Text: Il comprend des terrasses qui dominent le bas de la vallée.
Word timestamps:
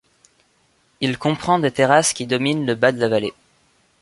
Il 0.99 1.19
comprend 1.19 1.59
des 1.59 1.69
terrasses 1.69 2.11
qui 2.13 2.25
dominent 2.25 2.65
le 2.65 2.73
bas 2.73 2.91
de 2.91 2.97
la 2.99 3.07
vallée. 3.07 3.35